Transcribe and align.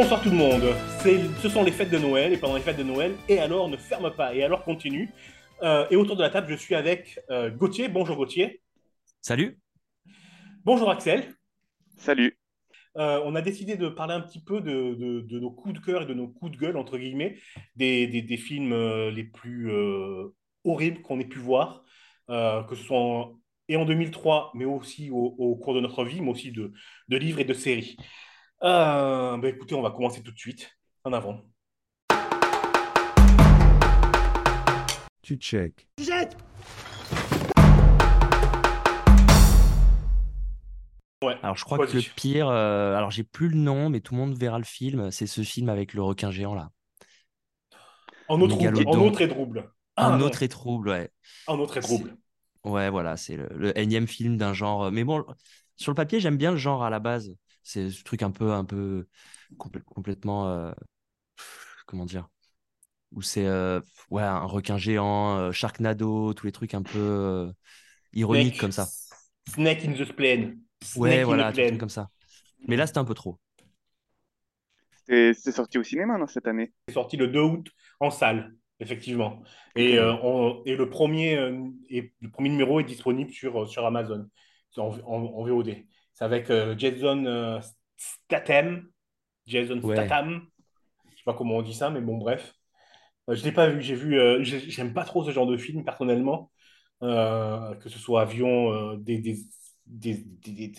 Bonsoir, 0.00 0.22
tout 0.22 0.30
le 0.30 0.36
monde. 0.36 0.62
Ce 1.42 1.48
sont 1.48 1.64
les 1.64 1.72
fêtes 1.72 1.90
de 1.90 1.98
Noël 1.98 2.32
et 2.32 2.36
pendant 2.36 2.54
les 2.54 2.62
fêtes 2.62 2.76
de 2.76 2.84
Noël, 2.84 3.16
et 3.28 3.40
alors 3.40 3.68
ne 3.68 3.76
ferme 3.76 4.14
pas, 4.14 4.32
et 4.32 4.44
alors 4.44 4.62
continue. 4.62 5.10
Euh, 5.64 5.88
et 5.90 5.96
autour 5.96 6.14
de 6.14 6.22
la 6.22 6.30
table, 6.30 6.46
je 6.48 6.54
suis 6.54 6.76
avec 6.76 7.18
euh, 7.30 7.50
Gauthier. 7.50 7.88
Bonjour 7.88 8.14
Gauthier. 8.14 8.62
Salut. 9.20 9.58
Bonjour 10.64 10.88
Axel. 10.88 11.34
Salut. 11.96 12.38
Euh, 12.96 13.20
on 13.24 13.34
a 13.34 13.42
décidé 13.42 13.74
de 13.74 13.88
parler 13.88 14.14
un 14.14 14.20
petit 14.20 14.40
peu 14.40 14.60
de, 14.60 15.26
nos 15.36 15.50
coups 15.50 15.74
de 15.74 15.84
cœur 15.84 16.02
et 16.02 16.06
de 16.06 16.14
nos 16.14 16.28
coups 16.28 16.52
de 16.52 16.58
gueule, 16.58 16.76
entre 16.76 16.96
guillemets, 16.96 17.36
des, 17.74 18.36
films 18.36 19.08
les 19.08 19.24
plus 19.24 19.68
horribles 20.62 21.02
qu'on 21.02 21.18
ait 21.18 21.24
pu 21.24 21.40
voir, 21.40 21.82
que 22.28 22.76
ce 22.76 22.84
soit 22.84 23.00
en, 23.00 23.40
et 23.66 23.76
en 23.76 23.84
2003, 23.84 24.52
mais 24.54 24.64
aussi 24.64 25.10
au, 25.10 25.56
cours 25.56 25.74
de 25.74 25.80
notre 25.80 26.04
vie, 26.04 26.20
mais 26.20 26.30
aussi 26.30 26.52
de, 26.52 26.72
de 27.08 27.16
livres 27.16 27.40
et 27.40 27.44
de 27.44 27.52
séries. 27.52 27.96
Euh, 28.64 29.36
bah 29.36 29.48
écoutez, 29.48 29.76
on 29.76 29.82
va 29.82 29.90
commencer 29.90 30.20
tout 30.20 30.32
de 30.32 30.38
suite. 30.38 30.68
En 31.04 31.12
avant. 31.12 31.40
Tu 35.22 35.36
check. 35.36 35.86
Jette 35.98 36.36
Ouais, 41.22 41.36
alors 41.42 41.56
je 41.56 41.64
crois 41.64 41.84
que 41.86 41.96
le 41.96 42.14
pire, 42.14 42.48
euh, 42.48 42.96
alors 42.96 43.10
j'ai 43.10 43.24
plus 43.24 43.48
le 43.48 43.56
nom, 43.56 43.90
mais 43.90 44.00
tout 44.00 44.14
le 44.14 44.20
monde 44.20 44.36
verra 44.36 44.58
le 44.58 44.64
film. 44.64 45.10
C'est 45.10 45.26
ce 45.26 45.42
film 45.42 45.68
avec 45.68 45.94
le 45.94 46.02
requin 46.02 46.30
géant 46.30 46.54
là. 46.54 46.70
En 48.28 48.40
autre, 48.40 48.56
en 48.56 49.00
autre 49.00 49.20
et 49.20 49.28
trouble. 49.28 49.72
Ah, 49.96 50.10
en 50.10 50.20
autre 50.20 50.42
et 50.42 50.48
trouble, 50.48 50.90
ouais. 50.90 51.10
En 51.46 51.58
autre 51.58 51.76
et 51.76 51.80
trouble. 51.80 52.16
Ouais, 52.64 52.90
voilà, 52.90 53.16
c'est 53.16 53.36
le, 53.36 53.48
le, 53.54 53.78
énième 53.78 54.06
film 54.06 54.36
d'un 54.36 54.52
genre. 54.52 54.90
Mais 54.92 55.04
bon, 55.04 55.24
sur 55.76 55.92
le 55.92 55.96
papier, 55.96 56.20
j'aime 56.20 56.36
bien 56.36 56.50
le 56.50 56.56
genre 56.56 56.82
à 56.84 56.90
la 56.90 56.98
base. 56.98 57.34
C'est 57.68 57.90
ce 57.90 58.02
truc 58.02 58.22
un 58.22 58.30
peu, 58.30 58.52
un 58.52 58.64
peu 58.64 59.06
complètement, 59.58 60.48
euh, 60.48 60.72
comment 61.84 62.06
dire, 62.06 62.26
où 63.12 63.20
c'est 63.20 63.44
euh, 63.44 63.78
ouais 64.08 64.22
un 64.22 64.44
requin 64.44 64.78
géant, 64.78 65.36
euh, 65.36 65.52
Sharknado, 65.52 66.32
tous 66.32 66.46
les 66.46 66.52
trucs 66.52 66.72
un 66.72 66.80
peu 66.80 67.52
ironiques 68.14 68.58
comme 68.58 68.72
ça. 68.72 68.88
Snake 69.50 69.84
in 69.84 69.92
the 69.92 70.06
Spleen. 70.06 70.62
Ouais, 70.96 71.24
voilà, 71.24 71.52
des 71.52 71.66
trucs 71.66 71.78
comme 71.78 71.90
ça. 71.90 72.08
Mais 72.66 72.76
là, 72.76 72.86
c'était 72.86 73.00
un 73.00 73.04
peu 73.04 73.12
trop. 73.12 73.38
C'est 75.06 75.34
sorti 75.34 75.76
au 75.76 75.82
cinéma 75.82 76.16
non, 76.16 76.26
cette 76.26 76.46
année? 76.48 76.72
C'est 76.88 76.94
sorti 76.94 77.18
le 77.18 77.28
2 77.28 77.42
août 77.42 77.68
en 78.00 78.10
salle, 78.10 78.54
effectivement. 78.80 79.42
Et, 79.76 79.96
et, 79.96 79.96
le, 80.74 80.86
premier, 80.88 81.34
et 81.90 82.14
le 82.18 82.30
premier 82.30 82.48
numéro 82.48 82.80
est 82.80 82.84
disponible 82.84 83.30
sur, 83.30 83.68
sur 83.68 83.84
Amazon, 83.84 84.26
en, 84.78 84.88
en 85.04 85.44
VOD. 85.44 85.84
C'est 86.18 86.24
avec 86.24 86.50
euh, 86.50 86.74
Jason 86.76 87.24
euh, 87.26 87.60
Statham. 87.96 88.88
Jason 89.46 89.80
Statham. 89.80 90.48
Je 91.10 91.16
sais 91.16 91.22
pas 91.24 91.34
comment 91.34 91.58
on 91.58 91.62
dit 91.62 91.74
ça, 91.74 91.90
mais 91.90 92.00
bon, 92.00 92.18
bref. 92.18 92.54
Euh, 93.30 93.36
je 93.36 93.44
l'ai 93.44 93.52
pas 93.52 93.68
vu. 93.68 93.80
J'ai 93.80 93.94
vu. 93.94 94.18
J'aime 94.42 94.94
pas 94.94 95.04
trop 95.04 95.24
ce 95.24 95.30
genre 95.30 95.46
de 95.46 95.56
film 95.56 95.84
personnellement. 95.84 96.50
que 97.00 97.88
ce 97.88 97.98
soit 98.00 98.22
avion, 98.22 98.94
des, 98.94 99.18
des, 99.18 99.36
des, 99.86 100.24
des 100.44 100.72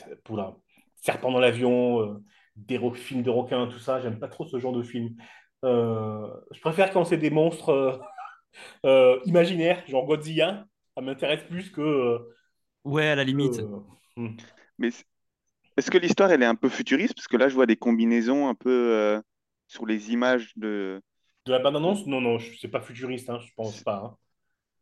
serpents 0.96 1.32
dans 1.32 1.40
l'avion, 1.40 2.22
des 2.58 2.78
films 2.96 3.24
de 3.24 3.30
requins, 3.30 3.68
tout 3.68 3.80
ça. 3.80 4.02
J'aime 4.02 4.20
pas 4.20 4.28
trop 4.28 4.46
ce 4.46 4.60
genre 4.60 4.74
de 4.74 4.84
film. 4.84 5.16
je 5.64 6.60
préfère 6.60 6.92
quand 6.92 7.06
c'est 7.06 7.18
des 7.18 7.30
monstres 7.30 8.02
imaginaires, 9.26 9.88
genre 9.88 10.06
Godzilla. 10.06 10.66
Ça 10.96 11.02
m'intéresse 11.02 11.44
plus 11.44 11.72
que. 11.72 12.28
ouais, 12.84 13.08
à 13.08 13.16
la 13.16 13.24
limite. 13.24 13.62
Hmm. 14.18 14.36
Mais 14.78 14.90
est-ce 15.80 15.92
que 15.92 15.98
l'histoire, 15.98 16.32
elle 16.32 16.44
est 16.44 16.46
un 16.46 16.56
peu 16.56 16.70
futuriste? 16.70 17.16
Parce 17.16 17.28
que 17.28 17.38
là, 17.38 17.50
je 17.50 17.56
vois 17.56 17.66
des 17.66 17.78
combinaisons 17.78 18.48
un 18.50 18.56
peu 18.56 18.70
euh, 18.72 19.22
sur 19.68 19.86
les 19.86 20.12
images 20.12 20.54
de... 20.58 21.02
De 21.46 21.52
la 21.52 21.60
bande-annonce? 21.60 22.06
Non, 22.08 22.22
non, 22.22 22.38
c'est 22.40 22.70
pas 22.70 22.80
futuriste, 22.82 23.30
hein, 23.30 23.40
je 23.40 23.52
pense 23.56 23.82
pas. 23.84 23.98
hein. 23.98 24.18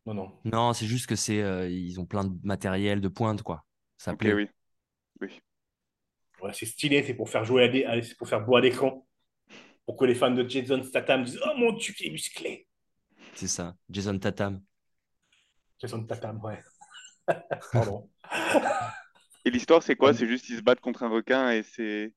Non, 0.06 0.14
non. 0.16 0.32
Non, 0.46 0.74
c'est 0.74 0.86
juste 0.88 1.08
que 1.08 1.16
c'est 1.16 1.42
euh, 1.42 1.70
ils 1.70 2.00
ont 2.00 2.06
plein 2.06 2.24
de 2.24 2.34
matériel 2.44 3.02
de 3.02 3.08
pointe 3.08 3.44
quoi. 3.44 3.66
Ça 3.98 4.14
Ok, 4.14 4.20
plaît. 4.20 4.34
oui. 4.34 4.48
Oui. 5.22 5.42
Ouais, 6.42 6.52
c'est 6.54 6.66
stylé, 6.66 7.04
c'est 7.04 7.14
pour 7.14 7.30
faire 7.30 7.44
jouer 7.46 7.64
à 7.64 7.68
des... 7.68 8.02
c'est 8.04 8.18
pour 8.18 8.28
faire 8.28 8.44
beau 8.46 8.56
à 8.56 8.62
l'écran. 8.62 9.06
Pour 9.86 9.98
que 9.98 10.06
les 10.06 10.16
fans 10.16 10.32
de 10.32 10.48
Jason 10.50 10.84
Statham 10.84 11.24
disent 11.26 11.40
Oh 11.46 11.58
mon 11.58 11.74
Dieu, 11.74 11.94
il 12.02 12.08
est 12.08 12.12
musclé! 12.12 12.68
C'est 13.34 13.48
ça. 13.48 13.78
Jason 13.90 14.20
Tatam. 14.20 14.62
Jason 15.80 16.04
Statham, 16.06 16.40
ouais. 16.44 16.62
Pardon. 17.74 18.10
Et 19.48 19.52
l'histoire, 19.52 19.82
c'est 19.82 19.96
quoi? 19.96 20.14
C'est 20.14 20.28
juste 20.28 20.46
qu'ils 20.46 20.58
se 20.58 20.62
battent 20.62 20.82
contre 20.82 21.04
un 21.04 21.10
requin 21.10 21.50
et 21.52 21.64
c'est... 21.64 22.14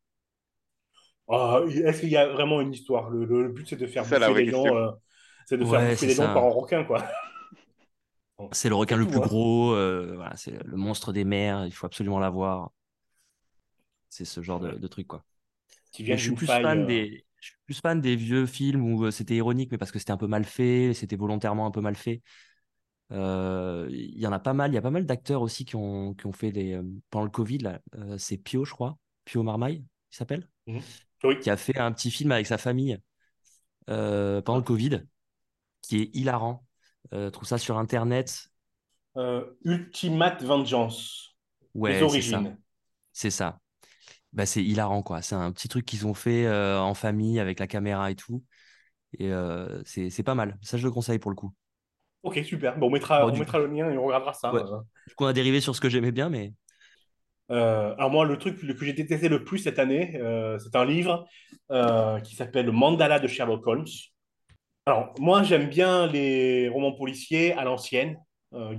Ah, 1.28 1.60
est-ce 1.84 2.00
qu'il 2.00 2.08
y 2.10 2.16
a 2.16 2.28
vraiment 2.28 2.60
une 2.60 2.72
histoire? 2.72 3.08
Le, 3.10 3.48
but, 3.48 3.68
c'est 3.68 3.76
de 3.76 3.86
faire 3.86 4.04
la 4.18 4.28
bouffer 4.28 4.30
vraie 4.30 4.42
les 4.42 4.46
gens, 4.46 4.62
question. 4.64 4.76
euh, 4.76 4.90
c'est 5.46 5.56
de 5.58 5.64
faire 5.64 5.82
Ouais, 5.82 5.86
bouffer 5.86 5.96
c'est 5.96 6.06
les 6.08 6.14
gens 6.14 6.28
ça. 6.28 6.34
par 6.34 6.44
un 6.44 6.50
requin, 6.50 6.84
quoi. 6.84 7.04
C'est 8.52 8.68
le 8.68 8.74
requin 8.74 8.96
le 8.96 9.06
plus 9.06 9.18
hein. 9.18 9.20
gros. 9.20 9.72
euh, 9.74 10.14
voilà, 10.16 10.36
c'est 10.36 10.62
le 10.64 10.76
monstre 10.76 11.12
des 11.12 11.24
mers. 11.24 11.66
Il 11.66 11.72
faut 11.72 11.86
absolument 11.86 12.18
l'avoir. 12.18 12.72
C'est 14.08 14.24
ce 14.24 14.42
genre 14.42 14.60
de, 14.60 14.86
truc 14.88 15.06
quoi. 15.06 15.24
Qui 15.92 16.04
Moi, 16.06 16.16
viennent 16.16 16.18
je 16.18 16.22
suis 16.24 16.32
d'une 16.32 16.36
plus 16.36 16.46
faille. 16.46 16.62
fan 16.62 16.84
euh, 16.84 16.86
des, 16.86 17.24
je 17.40 17.48
suis 17.48 17.56
plus 17.66 17.80
fan 17.80 18.00
des 18.00 18.16
vieux 18.16 18.46
films 18.46 18.84
où 18.92 19.10
c'était 19.10 19.36
ironique, 19.36 19.70
mais 19.72 19.78
parce 19.78 19.92
que 19.92 19.98
c'était 19.98 20.12
un 20.12 20.16
peu 20.16 20.26
mal 20.26 20.44
fait, 20.44 20.92
c'était 20.94 21.16
volontairement 21.16 21.66
un 21.66 21.70
peu 21.70 21.80
mal 21.80 21.96
fait. 21.96 22.22
Euh, 23.12 23.88
Il 23.90 24.18
y 24.18 24.26
en 24.26 24.32
a 24.32 24.38
pas 24.38 24.52
mal. 24.54 24.70
Il 24.70 24.74
y 24.74 24.78
a 24.78 24.82
pas 24.82 24.90
mal 24.90 25.06
d'acteurs 25.06 25.42
aussi 25.42 25.64
qui 25.64 25.76
ont, 25.76 26.14
qui 26.14 26.26
ont 26.26 26.32
fait 26.32 26.52
des. 26.52 26.74
euh, 26.74 26.82
pendant 27.10 27.24
le 27.24 27.30
Covid, 27.30 27.58
là, 27.58 27.80
euh, 27.96 28.18
c'est 28.18 28.36
Pio, 28.38 28.64
je 28.64 28.72
crois. 28.72 28.98
Pio 29.24 29.42
Marmaille, 29.42 29.84
il 30.12 30.16
s'appelle, 30.16 30.48
mhm. 30.66 30.80
Oui. 31.24 31.36
qui 31.40 31.50
a 31.50 31.56
fait 31.56 31.78
un 31.78 31.92
petit 31.92 32.10
film 32.10 32.32
avec 32.32 32.46
sa 32.46 32.58
famille 32.58 32.98
pendant 33.86 34.56
le 34.58 34.62
Covid, 34.62 35.02
qui 35.82 36.02
est 36.02 36.16
hilarant. 36.16 36.64
Trouve 37.32 37.46
ça 37.48 37.58
sur 37.58 37.78
Internet. 37.78 38.48
Ultimate 39.64 40.42
Vengeance. 40.42 41.36
Les 41.84 42.02
Ouais, 42.02 42.08
c'est 42.08 42.22
ça. 42.22 42.36
origines. 42.36 42.56
C'est 43.12 43.30
ça. 43.30 43.60
Bah, 44.32 44.46
c'est 44.46 44.64
hilarant, 44.64 45.02
quoi. 45.02 45.22
C'est 45.22 45.34
un 45.36 45.52
petit 45.52 45.68
truc 45.68 45.86
qu'ils 45.86 46.06
ont 46.06 46.14
fait 46.14 46.48
en 46.50 46.94
famille 46.94 47.40
avec 47.40 47.60
la 47.60 47.66
caméra 47.66 48.10
et 48.10 48.16
tout. 48.16 48.44
Et 49.18 49.30
c'est 49.84 50.10
c'est 50.10 50.22
pas 50.24 50.34
mal. 50.34 50.58
Ça, 50.62 50.78
je 50.78 50.86
le 50.86 50.92
conseille 50.92 51.18
pour 51.18 51.30
le 51.30 51.36
coup. 51.36 51.52
Ok, 52.22 52.40
super. 52.44 52.78
Bon, 52.78 52.88
on 52.88 52.90
mettra, 52.90 53.26
Bon, 53.26 53.32
on 53.32 53.36
mettra 53.36 53.58
le 53.58 53.66
lien 53.66 53.90
et 53.90 53.96
on 53.98 54.04
regardera 54.04 54.32
ça. 54.34 54.52
ouais. 54.52 54.62
Du 55.06 55.14
coup, 55.14 55.24
on 55.24 55.28
a 55.28 55.32
dérivé 55.32 55.60
sur 55.60 55.74
ce 55.74 55.80
que 55.80 55.88
j'aimais 55.88 56.12
bien, 56.12 56.28
mais 56.28 56.52
Euh, 57.50 57.94
alors 57.96 58.10
moi, 58.10 58.24
le 58.24 58.38
truc 58.38 58.60
que 58.60 58.84
j'ai 58.84 58.92
détesté 58.92 59.28
le 59.28 59.44
plus 59.44 59.58
cette 59.58 59.78
année, 59.80 60.16
euh, 60.16 60.58
c'est 60.58 60.76
un 60.76 60.84
livre 60.84 61.26
euh, 61.72 62.20
qui 62.20 62.36
s'appelle 62.36 62.66
Le 62.66 62.72
Mandala 62.72 63.18
de 63.18 63.26
Sherlock 63.26 63.66
Holmes. 63.66 63.86
Alors, 64.86 65.14
moi, 65.18 65.42
j'aime 65.42 65.68
bien 65.68 66.06
les 66.06 66.68
romans 66.68 66.92
policiers 66.92 67.52
à 67.54 67.64
l'ancienne, 67.64 68.16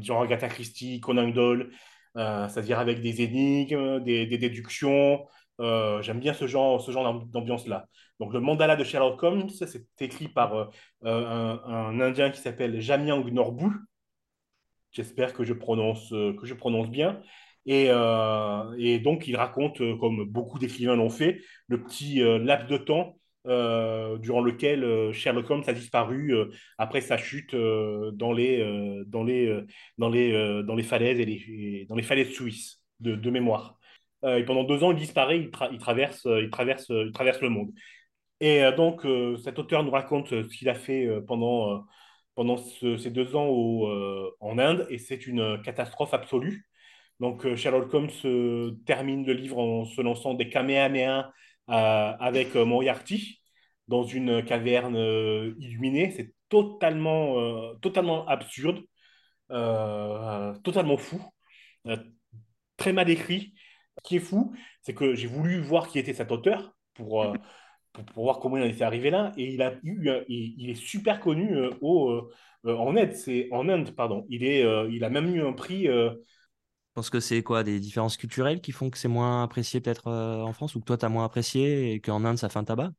genre 0.02 0.23
Agatha 0.23 0.47
Christie, 0.50 1.00
Conan 1.00 1.29
Doyle, 1.29 1.69
c'est-à-dire 2.16 2.79
avec 2.79 3.02
des 3.02 3.22
énigmes, 3.22 4.00
des, 4.03 4.25
des 4.25 4.38
déductions. 4.38 5.25
Euh, 5.61 6.01
j'aime 6.01 6.19
bien 6.19 6.33
ce 6.33 6.47
genre, 6.47 6.81
ce 6.81 6.91
genre 6.91 7.03
d'am- 7.03 7.29
d'ambiance-là. 7.29 7.88
Donc, 8.19 8.33
le 8.33 8.39
Mandala 8.39 8.75
de 8.75 8.83
Sherlock 8.83 9.22
Holmes, 9.22 9.49
c'est 9.49 9.85
écrit 9.99 10.27
par 10.27 10.55
euh, 10.55 10.66
euh, 11.05 11.57
un, 11.66 11.99
Indien 11.99 12.31
qui 12.31 12.41
s'appelle 12.41 12.79
Jamyang 12.81 13.23
Norbu. 13.31 13.67
J'espère 14.91 15.33
que 15.33 15.44
je 15.44 15.53
prononce, 15.53 16.11
bien. 16.89 17.22
Et, 17.66 17.88
donc, 18.99 19.28
il 19.28 19.35
raconte, 19.37 19.78
comme 19.99 20.25
beaucoup 20.25 20.59
d'écrivains 20.59 20.96
l'ont 20.96 21.09
fait, 21.09 21.41
le 21.67 21.81
petit 21.81 22.19
laps 22.19 22.69
de 22.69 22.78
temps 22.78 23.17
durant 23.46 24.41
lequel 24.41 25.14
Sherlock 25.14 25.49
Holmes 25.49 25.64
a 25.67 25.73
disparu 25.73 26.35
après 26.78 26.99
sa 26.99 27.17
chute 27.17 27.55
dans 27.55 28.34
les, 28.34 28.57
falaises 32.03 32.31
suisses 32.34 32.84
de 32.99 33.29
mémoire. 33.29 33.79
Euh, 34.23 34.38
et 34.38 34.46
pendant 34.46 34.64
deux 34.64 34.84
ans, 34.84 34.91
il 34.91 34.97
disparaît, 34.97 35.40
il, 35.40 35.50
tra- 35.50 35.70
il 35.72 35.79
traverse, 35.79 36.26
euh, 36.28 36.50
traverse, 36.52 36.90
euh, 36.91 37.06
il 37.08 37.12
traverse 37.12 37.41
le 37.41 37.50
monde. 37.50 37.72
Et 38.40 38.62
donc, 38.76 39.06
cet 39.44 39.59
auteur 39.59 39.84
nous 39.84 39.91
raconte 39.91 40.29
ce 40.29 40.58
qu'il 40.58 40.68
a 40.70 40.73
fait 40.73 41.08
pendant, 41.28 41.85
pendant 42.35 42.58
ce- 42.58 42.97
ces 42.97 43.12
deux 43.12 43.35
ans 43.35 43.46
au, 43.47 43.88
en 44.40 44.58
Inde, 44.58 44.88
et 44.90 44.97
c'est 44.97 45.28
une 45.28 45.62
catastrophe 45.62 46.14
absolue. 46.16 46.66
Donc, 47.20 47.56
Sherlock 47.56 47.94
Holmes 47.94 48.09
termine 48.85 49.26
le 49.28 49.34
livre 49.34 49.59
en 49.59 49.85
se 49.85 50.02
lançant 50.02 50.34
des 50.34 50.50
kamehameha 50.50 51.32
avec 51.67 52.56
Moriarty 52.56 53.41
dans 53.88 54.03
une 54.03 54.44
caverne 54.44 54.97
illuminée. 55.59 56.12
C'est 56.12 56.34
totalement, 56.50 57.35
totalement 57.82 58.28
absurde, 58.28 58.79
totalement 60.64 60.97
fou, 60.97 61.22
très 62.78 62.94
mal 62.94 63.09
écrit. 63.09 63.53
Ce 63.97 64.09
qui 64.09 64.16
est 64.17 64.20
fou, 64.20 64.53
c'est 64.82 64.93
que 64.93 65.16
j'ai 65.16 65.28
voulu 65.28 65.59
voir 65.61 65.88
qui 65.88 65.99
était 65.99 66.14
cet 66.14 66.32
auteur 66.32 66.76
pour, 66.93 67.23
euh, 67.23 67.35
pour, 67.93 68.05
pour 68.05 68.23
voir 68.26 68.40
comment 68.40 68.58
il 68.58 68.64
en 68.64 68.67
était 68.67 68.84
arrivé 68.84 69.09
là. 69.11 69.32
Et 69.38 69.53
il, 69.53 69.61
a 69.61 69.76
eu, 69.84 70.09
un- 70.09 70.23
il, 70.28 70.55
il 70.59 70.70
est 70.72 70.76
super 70.76 71.20
connu 71.20 71.55
euh, 71.55 71.72
au, 71.82 72.09
euh, 72.11 72.32
euh, 72.66 72.76
en 72.78 72.96
Inde. 72.97 73.14
C'est 73.14 73.49
en 73.52 73.70
Inde, 73.70 73.91
pardon. 73.96 74.26
Il 74.29 74.43
est, 74.43 74.64
euh, 74.64 74.90
il 74.91 75.03
a 75.03 75.09
même 75.09 75.35
eu 75.35 75.41
un 75.46 75.53
prix. 75.53 75.88
euh, 75.88 76.11
je 76.90 76.93
pense 76.96 77.09
que 77.09 77.20
c'est 77.20 77.43
quoi, 77.43 77.64
des 77.64 77.79
différences 77.79 78.17
culturelles 78.17 78.61
qui 78.61 78.72
font 78.72 78.90
que 78.90 78.97
c'est 78.97 79.08
moins 79.08 79.43
apprécié 79.43 79.79
peut-être 79.82 80.08
euh, 80.08 80.41
en 80.41 80.53
France 80.53 80.76
ou 80.76 80.79
que 80.82 80.85
toi, 80.85 80.97
tu 80.97 81.05
as 81.05 81.09
moins 81.09 81.26
apprécié 81.26 81.93
et 81.93 82.02
qu'en 82.02 82.23
Inde, 82.26 82.38
ça 82.38 82.49
fait 82.49 82.59
un 82.59 82.64
tabac? 82.66 82.91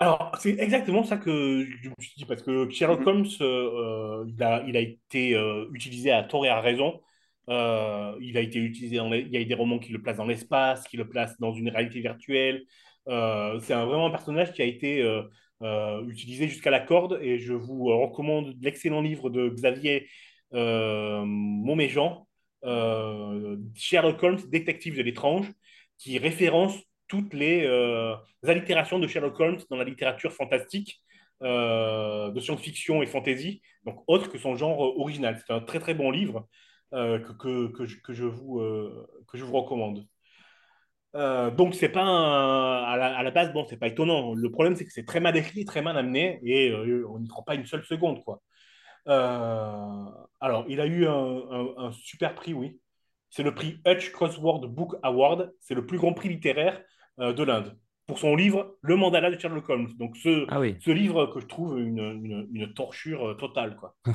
Alors, 0.00 0.32
c'est 0.40 0.50
exactement 0.60 1.02
ça 1.02 1.16
que 1.16 1.64
je 1.82 1.88
me 1.88 1.94
suis 2.00 2.14
dit, 2.16 2.24
parce 2.24 2.42
que 2.42 2.70
Sherlock 2.70 3.04
Mhm. 3.04 3.06
Holmes, 3.06 3.26
euh, 3.40 4.22
euh, 4.22 4.24
il 4.28 4.40
a, 4.42 4.62
il 4.68 4.76
a 4.76 4.80
été 4.80 5.34
euh, 5.34 5.68
utilisé 5.72 6.12
à 6.12 6.22
tort 6.22 6.46
et 6.46 6.48
à 6.48 6.60
raison. 6.60 7.00
Euh, 7.48 8.14
il 8.20 8.36
a 8.36 8.40
été 8.40 8.58
utilisé 8.58 8.96
dans 8.96 9.12
il 9.12 9.28
y 9.28 9.36
a 9.36 9.44
des 9.44 9.54
romans 9.54 9.78
qui 9.78 9.92
le 9.92 10.02
placent 10.02 10.18
dans 10.18 10.26
l'espace, 10.26 10.86
qui 10.86 10.96
le 10.96 11.08
placent 11.08 11.38
dans 11.38 11.52
une 11.52 11.68
réalité 11.70 12.00
virtuelle. 12.00 12.64
Euh, 13.08 13.58
c'est 13.60 13.74
vraiment 13.74 14.06
un 14.06 14.10
personnage 14.10 14.52
qui 14.52 14.60
a 14.60 14.66
été 14.66 15.02
euh, 15.62 16.06
utilisé 16.06 16.48
jusqu'à 16.48 16.70
la 16.70 16.80
corde, 16.80 17.18
et 17.22 17.38
je 17.38 17.54
vous 17.54 17.86
recommande 17.86 18.54
l'excellent 18.60 19.00
livre 19.00 19.30
de 19.30 19.48
Xavier 19.48 20.08
Montméjean, 20.52 22.26
Sherlock 23.74 24.22
Holmes, 24.22 24.40
détective 24.48 24.96
de 24.96 25.02
l'étrange, 25.02 25.50
qui 25.98 26.18
référence 26.18 26.76
toutes 27.08 27.32
les, 27.32 27.66
allitérations 28.46 28.98
de 28.98 29.06
Sherlock 29.06 29.40
Holmes 29.40 29.60
dans 29.70 29.76
la 29.76 29.84
littérature 29.84 30.32
fantastique, 30.32 31.00
de 31.40 32.40
science-fiction 32.40 33.02
et 33.02 33.06
fantasy, 33.06 33.62
donc 33.84 34.02
autre 34.06 34.30
que 34.30 34.38
son 34.38 34.54
genre 34.54 34.80
original. 34.98 35.40
C'est 35.44 35.52
un 35.52 35.60
très 35.60 35.80
très 35.80 35.94
bon 35.94 36.10
livre 36.10 36.46
euh, 36.94 37.18
que, 37.18 37.32
que, 37.32 37.66
que, 37.72 37.84
je, 37.86 37.96
que, 38.00 38.12
je 38.14 38.24
vous, 38.24 38.60
euh, 38.60 39.06
que 39.28 39.38
je 39.38 39.44
vous 39.44 39.52
recommande. 39.60 40.06
Euh, 41.16 41.50
donc 41.50 41.74
c'est 41.74 41.88
pas 41.88 42.02
un- 42.02 42.82
à, 42.84 42.96
la, 42.98 43.16
à 43.18 43.22
la 43.22 43.30
base 43.30 43.52
bon 43.54 43.64
c'est 43.68 43.78
pas 43.78 43.86
étonnant. 43.88 44.34
Le 44.34 44.50
problème 44.50 44.76
c'est 44.76 44.84
que 44.84 44.92
c'est 44.92 45.06
très 45.06 45.20
mal 45.20 45.36
écrit 45.36 45.64
très 45.64 45.80
mal 45.80 45.96
amené 45.96 46.38
et 46.42 46.70
euh, 46.70 47.06
on 47.08 47.18
n'y 47.18 47.28
prend 47.28 47.42
pas 47.42 47.54
une 47.54 47.64
seule 47.66 47.82
seconde 47.84 48.22
quoi. 48.24 48.42
Euh, 49.08 50.04
alors 50.40 50.66
il 50.68 50.80
a 50.80 50.86
eu 50.86 51.06
un, 51.06 51.12
un- 51.12 51.74
un 51.86 51.92
super 51.92 52.34
prix 52.34 52.52
oui. 52.54 52.78
C'est 53.30 53.42
le 53.42 53.54
prix 53.54 53.80
Hutch 53.86 54.12
Crossword 54.12 54.66
Book 54.68 54.96
Award. 55.02 55.52
C'est 55.60 55.74
le 55.74 55.86
plus 55.86 55.98
grand 55.98 56.12
prix 56.14 56.28
littéraire 56.28 56.82
euh, 57.20 57.32
de 57.32 57.42
l'Inde. 57.42 57.78
Pour 58.06 58.18
son 58.18 58.36
livre 58.36 58.76
Le 58.82 58.96
Mandala 58.96 59.30
de 59.30 59.38
Sherlock 59.38 59.68
Holmes. 59.68 59.90
Donc 59.98 60.16
ce, 60.16 60.46
Ah 60.48 60.60
oui, 60.60 60.76
ce 60.80 60.90
livre 60.90 61.26
que 61.26 61.40
je 61.40 61.46
trouve 61.46 61.78
une, 61.78 61.98
une, 61.98 62.48
une 62.52 62.74
torture 62.74 63.28
euh, 63.30 63.34
totale 63.34 63.76
quoi. 63.76 63.96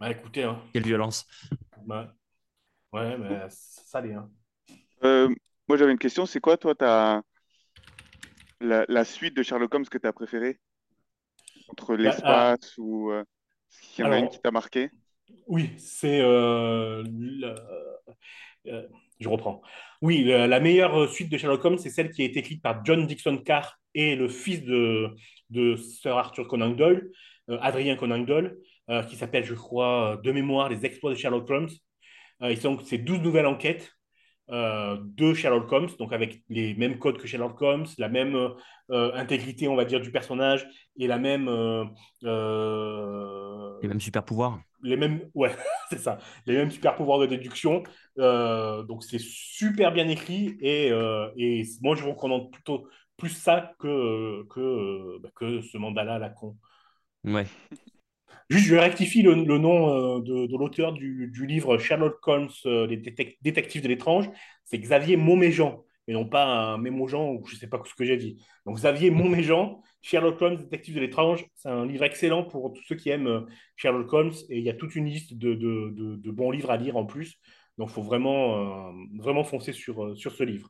Bah 0.00 0.10
écoutez 0.10 0.42
hein, 0.42 0.58
quelle 0.72 0.82
violence. 0.84 1.26
Ouais, 1.86 2.06
ouais 2.92 3.18
mais 3.18 3.46
ça 3.48 4.00
l'est 4.00 4.14
hein. 4.14 4.30
Euh, 5.04 5.28
moi, 5.68 5.76
j'avais 5.76 5.92
une 5.92 5.98
question. 5.98 6.26
C'est 6.26 6.40
quoi, 6.40 6.56
toi, 6.56 6.74
ta... 6.74 7.22
la, 8.60 8.84
la 8.88 9.04
suite 9.04 9.36
de 9.36 9.42
Sherlock 9.42 9.74
Holmes 9.74 9.86
que 9.86 9.98
tu 9.98 10.06
as 10.06 10.12
préférée? 10.12 10.58
Entre 11.68 11.96
Bah, 11.96 12.16
ah, 12.24 12.56
l'espace 12.56 12.78
ou... 12.78 13.10
euh, 13.10 13.24
qu'il 13.92 14.04
y 14.04 14.08
en 14.08 14.12
a 14.12 14.18
une 14.18 14.28
qui 14.28 14.38
t'a 14.40 14.50
marqué? 14.50 14.90
Oui, 15.46 15.70
c'est 15.78 16.20
euh, 16.20 17.02
le- 17.06 17.54
euh, 18.66 18.88
je 19.20 19.28
reprends. 19.28 19.62
Oui, 20.02 20.24
la, 20.24 20.46
la 20.46 20.60
meilleure 20.60 21.08
suite 21.10 21.30
de 21.30 21.38
Sherlock 21.38 21.64
Holmes, 21.64 21.78
c'est 21.78 21.90
celle 21.90 22.10
qui 22.10 22.22
a 22.22 22.24
été 22.24 22.40
écrite 22.40 22.62
par 22.62 22.84
John 22.84 23.06
Dixon 23.06 23.38
Carr 23.38 23.78
et 23.94 24.16
le 24.16 24.28
fils 24.28 24.62
de, 24.64 25.10
de 25.50 25.76
Sir 25.76 26.16
Arthur 26.16 26.48
Conan 26.48 26.70
Doyle, 26.70 26.98
euh, 26.98 27.10
Adrien 27.48 27.96
Conan 27.96 28.18
Doyle, 28.18 28.56
euh, 28.90 29.02
qui 29.02 29.16
s'appelle, 29.16 29.44
je 29.44 29.54
crois, 29.54 30.18
de 30.22 30.32
mémoire, 30.32 30.68
Les 30.68 30.84
Exploits 30.86 31.10
de 31.12 31.16
Sherlock 31.16 31.48
Holmes. 31.50 31.68
Euh, 32.42 32.48
et 32.48 32.56
donc, 32.56 32.82
c'est 32.84 32.98
12 32.98 33.20
nouvelles 33.20 33.46
enquêtes 33.46 33.92
euh, 34.50 34.98
de 35.00 35.32
Sherlock 35.34 35.70
Holmes, 35.72 35.88
donc 35.98 36.12
avec 36.12 36.42
les 36.50 36.74
mêmes 36.74 36.98
codes 36.98 37.18
que 37.18 37.26
Sherlock 37.26 37.60
Holmes, 37.62 37.86
la 37.98 38.08
même 38.08 38.34
euh, 38.90 39.12
intégrité, 39.14 39.68
on 39.68 39.76
va 39.76 39.84
dire, 39.86 40.00
du 40.00 40.10
personnage 40.12 40.66
et 40.98 41.06
la 41.06 41.18
même, 41.18 41.48
euh, 41.48 41.84
euh, 42.24 43.78
Les 43.82 43.88
mêmes 43.88 44.00
super 44.00 44.24
pouvoirs. 44.24 44.60
les 44.82 44.96
mêmes, 44.96 45.20
ouais, 45.34 45.50
c'est 45.90 45.98
ça, 45.98 46.18
les 46.46 46.56
mêmes 46.56 46.70
super 46.70 46.94
pouvoirs 46.96 47.18
de 47.20 47.26
déduction. 47.26 47.82
Euh, 48.18 48.82
donc 48.82 49.02
c'est 49.04 49.20
super 49.20 49.92
bien 49.92 50.08
écrit 50.08 50.56
et, 50.60 50.90
euh, 50.92 51.28
et 51.36 51.64
moi 51.80 51.96
je 51.96 52.02
vous 52.02 52.12
recommande 52.12 52.50
plutôt 52.52 52.86
plus 53.16 53.30
ça 53.30 53.74
que, 53.78 54.44
que, 54.50 55.18
bah, 55.20 55.30
que 55.34 55.62
ce 55.62 55.78
mandala 55.78 56.14
à 56.16 56.18
la 56.18 56.28
con. 56.30 56.56
Ouais. 57.24 57.46
Juste, 58.50 58.66
je 58.66 58.76
rectifie 58.76 59.22
le, 59.22 59.34
le 59.34 59.58
nom 59.58 59.88
euh, 59.88 60.20
de, 60.20 60.46
de 60.46 60.58
l'auteur 60.58 60.92
du, 60.92 61.30
du 61.32 61.46
livre 61.46 61.78
Sherlock 61.78 62.26
Holmes, 62.28 62.50
euh, 62.66 62.86
les 62.86 62.98
détec- 62.98 63.38
détectives 63.40 63.82
de 63.82 63.88
l'étrange. 63.88 64.28
C'est 64.64 64.78
Xavier 64.78 65.16
Montméjean, 65.16 65.84
et 66.06 66.12
non 66.12 66.26
pas 66.28 66.44
un 66.44 66.78
Mémojean, 66.78 67.32
ou 67.32 67.46
je 67.46 67.54
ne 67.54 67.58
sais 67.58 67.66
pas 67.68 67.80
ce 67.84 67.94
que 67.94 68.04
j'ai 68.04 68.18
dit. 68.18 68.44
Donc 68.66 68.76
Xavier 68.76 69.10
Montméjean, 69.10 69.80
Sherlock 70.02 70.40
Holmes, 70.42 70.56
détective 70.58 70.94
de 70.94 71.00
l'étrange, 71.00 71.46
c'est 71.54 71.70
un 71.70 71.86
livre 71.86 72.04
excellent 72.04 72.44
pour 72.44 72.72
tous 72.74 72.82
ceux 72.82 72.96
qui 72.96 73.08
aiment 73.08 73.26
euh, 73.28 73.40
Sherlock 73.76 74.12
Holmes, 74.12 74.34
et 74.50 74.58
il 74.58 74.64
y 74.64 74.68
a 74.70 74.74
toute 74.74 74.94
une 74.94 75.06
liste 75.06 75.34
de, 75.38 75.54
de- 75.54 75.90
de- 75.94 76.16
de 76.16 76.30
bons 76.30 76.50
livres 76.50 76.70
à 76.70 76.76
lire 76.76 76.96
en 76.98 77.06
plus. 77.06 77.38
Donc 77.78 77.88
il 77.90 77.94
faut 77.94 78.02
vraiment, 78.02 78.90
euh, 78.90 78.92
vraiment 79.18 79.42
foncer 79.42 79.72
sur, 79.72 80.04
euh, 80.04 80.14
sur 80.14 80.32
ce 80.32 80.44
livre. 80.44 80.68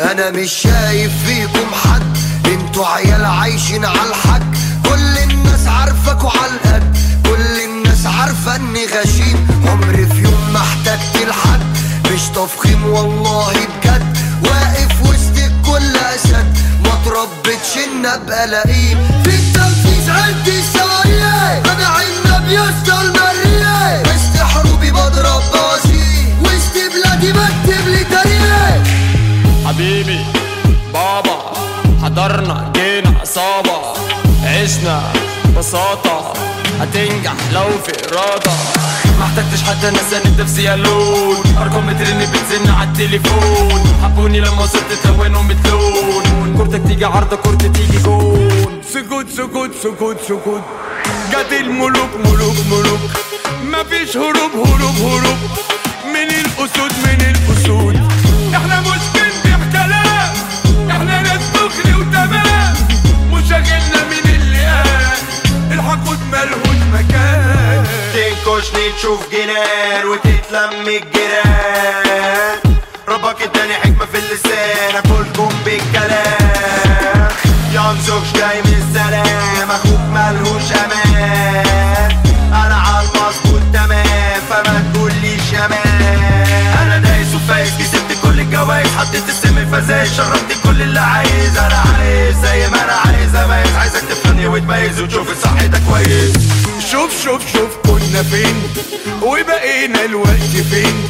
أنا 0.00 0.30
مش 0.30 0.52
شايف 0.52 1.12
فيكم 1.26 1.74
حد. 1.84 2.16
أنتوا 2.46 2.86
عيال 2.86 3.24
عايشين 3.24 3.84
على 3.84 4.08
الحق. 4.10 4.40
كل 4.88 5.18
الناس 5.18 5.66
عارفك 5.66 6.24
وعالقد 6.24 6.96
كل 7.26 7.60
الناس 7.64 8.06
عارفة 8.06 8.56
إني 8.56 8.86
غشيم. 8.86 9.48
عمري 9.66 10.06
في 10.06 10.22
يوم 10.22 10.50
ما 10.52 10.60
احتجت 10.60 11.26
لحد. 11.28 11.60
مش 12.12 12.20
تفخيم 12.34 12.84
والله 12.84 13.52
بجد. 13.52 14.16
واقف 14.44 15.02
وسط 15.02 15.36
الكل 15.36 15.96
أسد. 15.96 16.58
ما 16.84 16.98
تربتش 17.04 17.76
ان 17.76 18.06
ابقى 18.06 18.46
لئيم 18.46 19.22
في 19.24 19.30
التنفيذ 19.30 20.10
عندي 20.10 20.62
سوايا. 20.74 21.62
أنا 21.72 21.86
عنب 21.86 22.48
يسطا 22.48 23.00
المرية 23.02 24.02
وسط 24.02 24.42
حروبي 24.42 24.90
بضرب 24.90 25.42
حبيبي 29.78 30.18
بابا 30.92 31.52
حضرنا 32.02 32.72
جينا 32.74 33.14
عصابة 33.20 33.78
عشنا 34.44 35.12
بساطة 35.58 36.32
هتنجح 36.80 37.32
لو 37.52 37.68
في 37.86 37.92
إرادة. 38.08 38.50
ما 39.18 39.24
احتجتش 39.24 39.62
حتى 39.62 39.90
ناس 39.90 40.12
انت 40.12 40.40
في 40.40 40.48
سيالون 40.48 41.36
أرقام 41.58 41.86
بترن 41.86 42.18
بتزن 42.18 42.70
على 42.70 42.88
التليفون. 42.88 43.82
حبوني 44.02 44.40
لما 44.40 44.62
وصلت 44.62 44.92
تلونهم 45.04 45.48
بتلون. 45.48 46.54
كورتك 46.56 46.82
تيجي 46.88 47.04
عارضة 47.04 47.36
كورتي 47.36 47.68
تيجي 47.68 47.98
جون. 47.98 48.82
سكوت 48.94 49.26
سكوت 49.36 49.70
سكوت 49.82 50.16
سكوت 50.28 50.62
جت 51.30 51.52
الملوك 51.60 52.10
ملوك 52.24 52.56
ملوك. 52.70 53.00
مفيش 53.64 54.16
هروب 54.16 54.52
هروب 54.66 54.96
هروب. 54.96 55.38
من 56.04 56.28
الأسود 56.30 56.92
من 57.04 57.20
الأسود. 57.20 57.96
إحنا 58.54 58.80
مش 58.80 59.17
مشاغلنا 63.48 64.04
من 64.10 64.24
اللي 64.34 64.66
قال. 64.66 65.18
الحقود 65.72 66.18
ملهوش 66.32 66.80
مكان 66.92 67.84
تنكشني 68.14 68.92
تشوف 68.98 69.20
جنان 69.32 70.06
وتتلم 70.06 70.70
الجيران؟ 70.80 72.58
ربك 73.08 73.42
اداني 73.42 73.74
حكمة 73.74 74.06
في 74.12 74.18
اللسان 74.18 74.96
أكلكم 74.96 75.48
بالكلام. 75.64 77.28
ينزغش 77.72 78.32
جاي 78.34 78.62
من 78.62 78.74
السلام 78.88 79.70
أخوك 79.70 80.00
ملهوش 80.14 80.72
أمان. 80.72 82.10
أنا 82.52 82.76
عالمظبوط 82.76 83.62
تمام 83.72 84.40
فما 84.50 84.92
تقوليش 84.94 85.54
أمان. 85.54 86.76
أنا 86.82 86.98
دايس 86.98 87.34
وفايز 87.34 87.70
كسبت 87.78 88.18
كل 88.22 88.40
الجوايز 88.40 88.88
حطيت 88.98 89.28
السم 89.28 89.47
الفزايز 89.72 90.16
شربت 90.16 90.52
كل 90.64 90.82
اللي 90.82 91.00
عايز 91.00 91.58
أنا 91.58 91.74
عايز 91.74 92.36
زي 92.36 92.68
ما 92.68 92.84
أنا 92.84 92.92
عايز 92.92 93.34
اميز 93.34 93.76
عايزك 93.76 94.02
تفهمني 94.10 94.46
وتميز 94.46 95.00
وتشوف 95.00 95.30
الصح 95.30 95.62
ده 95.66 95.80
كويس. 95.88 96.32
شوف 96.92 97.24
شوف 97.24 97.52
شوف 97.52 97.76
كنا 97.86 98.22
فين 98.22 98.62
وبقينا 99.22 100.04
الوقت 100.04 100.56
فين. 100.70 101.08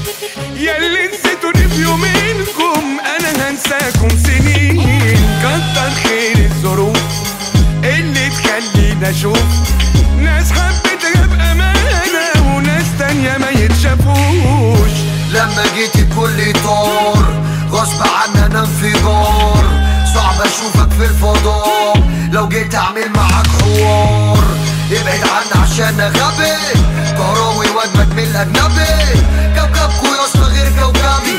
ياللي 0.56 1.08
نسيتوني 1.08 1.68
في 1.68 1.82
يومينكم 1.82 3.00
أنا 3.18 3.50
هنساكم 3.50 4.08
سنين. 4.08 5.18
كتر 5.42 5.90
خير 6.02 6.36
الظروف 6.44 6.98
اللي 7.84 8.28
تخلينا 8.28 9.10
أشوف 9.10 9.42
أشوفك 20.48 20.90
في 20.98 21.04
الفضاء. 21.04 22.02
لو 22.32 22.48
جيت 22.48 22.74
أعمل 22.74 23.10
معاك 23.14 23.46
حوار. 23.46 24.44
ابعد 24.92 25.20
عني 25.28 25.62
عشان 25.62 26.00
غبي 26.00 26.54
كروي 27.16 27.68
واجمد 27.70 28.14
من 28.16 28.22
الأجنبي. 28.22 29.22
كوكبكو 29.54 30.06
يا 30.06 30.24
اسطى 30.24 30.40
غير 30.40 30.72
كوكبي. 30.80 31.38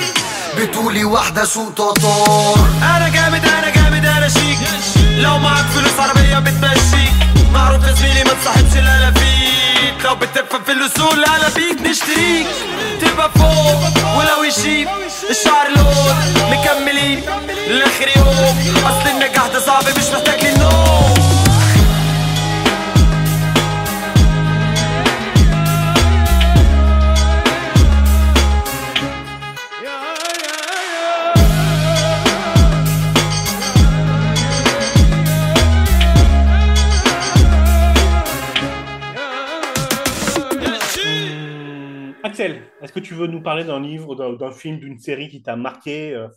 بتقولي 0.58 1.04
واحدة 1.04 1.46
سوق 1.46 1.74
تطار. 1.74 2.68
أنا 2.82 3.10
جامد 3.10 3.46
أنا 3.46 3.70
جامد 3.70 4.06
أنا 4.06 4.30
شيك. 4.30 4.60
لو 5.18 5.38
معاك 5.38 5.66
فلوس 5.66 6.00
عربية 6.00 6.40
بتمشيك. 6.40 7.14
معروف 7.54 7.84
يا 7.88 7.92
زميلي 7.94 8.24
ما 8.24 8.34
تصاحبش 8.34 8.78
الا 8.78 9.12
فيك 9.12 10.06
لو 10.06 10.16
بتفهم 10.16 10.64
في 10.66 10.72
الاصول 10.72 11.24
أنا 11.24 11.50
بيك 11.56 11.82
نشتريك. 11.82 12.48
تبقى 13.02 13.30
فوق 13.36 14.18
ولو 14.18 14.44
يشيب 14.44 14.88
الشعر 15.30 15.68
لون 15.76 16.16
مكملين. 16.52 17.22
لاخر 17.70 18.08
اصل 19.49 19.49
النجاح 19.49 19.49
ده 19.53 19.59
صعب 19.61 19.85
مش 19.99 20.11
محتاج 20.13 20.45
للنوم 20.45 21.15
Hum, 41.05 42.15
Axel, 42.23 42.63
est-ce 42.81 42.93
que 42.93 43.01
tu 43.01 43.15
veux 43.15 43.27
nous 43.27 43.43
parler 43.43 43.65
d'un 43.65 43.81
livre, 43.81 44.15
d'un 44.15 44.33
d'un 44.35 44.53
film, 44.53 44.79
d'une 44.79 44.99
série 44.99 45.29
qui 45.29 45.43
t'a 45.43 45.57
marqué 45.57 46.13
euh, 46.15 46.29